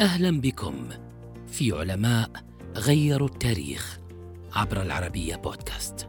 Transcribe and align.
أهلا 0.00 0.40
بكم 0.40 0.88
في 1.46 1.72
علماء 1.72 2.30
غيروا 2.76 3.28
التاريخ 3.28 3.98
عبر 4.52 4.82
العربية 4.82 5.36
بودكاست. 5.36 6.06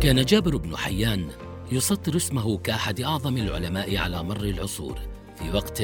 كان 0.00 0.24
جابر 0.24 0.56
بن 0.56 0.76
حيان 0.76 1.28
يسطر 1.72 2.16
اسمه 2.16 2.58
كأحد 2.58 3.00
أعظم 3.00 3.36
العلماء 3.36 3.96
على 3.96 4.22
مر 4.22 4.40
العصور 4.44 4.98
في 5.36 5.50
وقت 5.50 5.82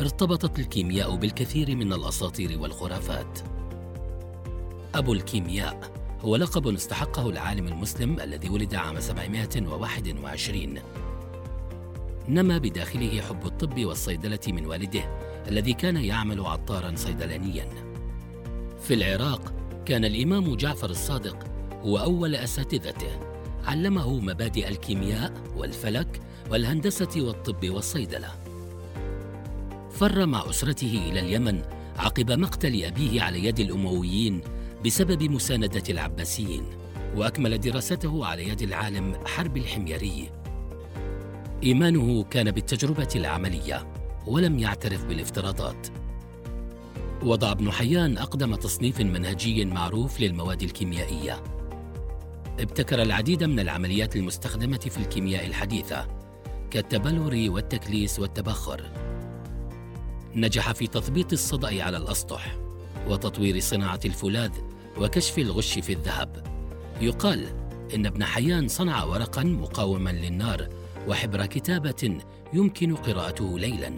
ارتبطت 0.00 0.58
الكيمياء 0.58 1.16
بالكثير 1.16 1.76
من 1.76 1.92
الأساطير 1.92 2.58
والخرافات. 2.60 3.38
أبو 4.94 5.12
الكيمياء 5.12 5.90
هو 6.20 6.36
لقب 6.36 6.68
استحقه 6.68 7.30
العالم 7.30 7.66
المسلم 7.68 8.20
الذي 8.20 8.48
ولد 8.48 8.74
عام 8.74 9.00
721 9.00 10.78
نما 12.28 12.58
بداخله 12.58 13.20
حب 13.20 13.46
الطب 13.46 13.84
والصيدلة 13.84 14.40
من 14.48 14.66
والده 14.66 15.18
الذي 15.48 15.72
كان 15.72 15.96
يعمل 15.96 16.40
عطارا 16.40 16.92
صيدلانيا. 16.96 17.68
في 18.82 18.94
العراق 18.94 19.54
كان 19.86 20.04
الإمام 20.04 20.54
جعفر 20.56 20.90
الصادق 20.90 21.46
هو 21.82 21.98
أول 21.98 22.34
أساتذته. 22.34 23.18
علمه 23.64 24.20
مبادئ 24.20 24.68
الكيمياء 24.68 25.32
والفلك 25.56 26.20
والهندسة 26.50 27.10
والطب 27.16 27.70
والصيدلة. 27.70 28.28
فر 29.90 30.26
مع 30.26 30.50
أسرته 30.50 31.08
إلى 31.10 31.20
اليمن 31.20 31.62
عقب 31.96 32.30
مقتل 32.30 32.84
أبيه 32.84 33.22
على 33.22 33.44
يد 33.44 33.60
الأمويين 33.60 34.40
بسبب 34.84 35.22
مساندة 35.22 35.82
العباسيين 35.88 36.64
وأكمل 37.16 37.60
دراسته 37.60 38.26
على 38.26 38.48
يد 38.48 38.62
العالم 38.62 39.14
حرب 39.26 39.56
الحميري. 39.56 40.41
إيمانه 41.62 42.22
كان 42.22 42.50
بالتجربة 42.50 43.08
العملية 43.16 43.86
ولم 44.26 44.58
يعترف 44.58 45.04
بالافتراضات. 45.04 45.86
وضع 47.22 47.52
ابن 47.52 47.70
حيان 47.70 48.18
أقدم 48.18 48.54
تصنيف 48.54 49.00
منهجي 49.00 49.64
معروف 49.64 50.20
للمواد 50.20 50.62
الكيميائية. 50.62 51.42
ابتكر 52.60 53.02
العديد 53.02 53.44
من 53.44 53.60
العمليات 53.60 54.16
المستخدمة 54.16 54.78
في 54.78 54.96
الكيمياء 54.96 55.46
الحديثة 55.46 56.06
كالتبلور 56.70 57.34
والتكليس 57.48 58.18
والتبخر. 58.18 58.90
نجح 60.34 60.72
في 60.72 60.86
تثبيط 60.86 61.32
الصدأ 61.32 61.84
على 61.84 61.96
الأسطح 61.96 62.56
وتطوير 63.08 63.60
صناعة 63.60 64.00
الفولاذ 64.04 64.50
وكشف 64.98 65.38
الغش 65.38 65.78
في 65.78 65.92
الذهب. 65.92 66.46
يقال 67.00 67.46
إن 67.94 68.06
ابن 68.06 68.24
حيان 68.24 68.68
صنع 68.68 69.04
ورقا 69.04 69.42
مقاوما 69.42 70.10
للنار 70.10 70.81
وحبر 71.08 71.46
كتابة 71.46 72.18
يمكن 72.52 72.96
قراءته 72.96 73.58
ليلا. 73.58 73.92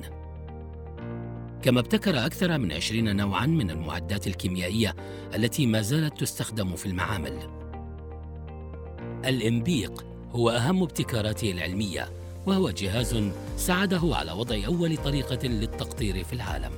كما 1.62 1.80
ابتكر 1.80 2.26
أكثر 2.26 2.58
من 2.58 2.72
عشرين 2.72 3.16
نوعا 3.16 3.46
من 3.46 3.70
المعدات 3.70 4.26
الكيميائية 4.26 4.94
التي 5.34 5.66
ما 5.66 5.80
زالت 5.80 6.20
تستخدم 6.20 6.76
في 6.76 6.86
المعامل. 6.86 7.38
الإنبيق 9.24 10.04
هو 10.30 10.50
أهم 10.50 10.82
ابتكاراته 10.82 11.50
العلمية 11.50 12.08
وهو 12.46 12.70
جهاز 12.70 13.22
ساعده 13.56 14.00
على 14.04 14.32
وضع 14.32 14.56
أول 14.66 14.96
طريقة 14.96 15.48
للتقطير 15.48 16.24
في 16.24 16.32
العالم. 16.32 16.72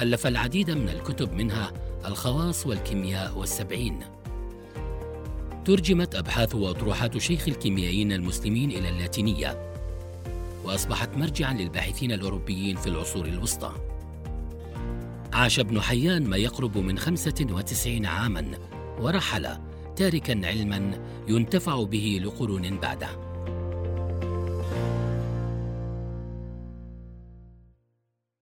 ألف 0.00 0.26
العديد 0.26 0.70
من 0.70 0.88
الكتب 0.88 1.32
منها 1.32 1.72
الخواص 2.06 2.66
والكيمياء 2.66 3.38
والسبعين. 3.38 4.00
ترجمت 5.64 6.14
أبحاث 6.14 6.54
وأطروحات 6.54 7.18
شيخ 7.18 7.48
الكيميائيين 7.48 8.12
المسلمين 8.12 8.70
إلى 8.70 8.88
اللاتينية 8.88 9.72
وأصبحت 10.64 11.16
مرجعا 11.16 11.54
للباحثين 11.54 12.12
الأوروبيين 12.12 12.76
في 12.76 12.86
العصور 12.86 13.26
الوسطى. 13.26 13.72
عاش 15.32 15.60
ابن 15.60 15.80
حيان 15.80 16.24
ما 16.24 16.36
يقرب 16.36 16.78
من 16.78 16.98
خمسة 16.98 17.46
وتسعين 17.50 18.06
عاما 18.06 18.50
ورحل 19.00 19.48
تاركا 19.96 20.46
علما 20.46 20.98
ينتفع 21.28 21.82
به 21.82 22.20
لقرون 22.24 22.78
بعده. 22.78 23.31